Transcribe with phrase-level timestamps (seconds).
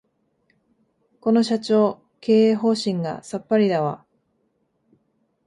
[1.19, 4.03] この社長、経営方針がさっぱりだわ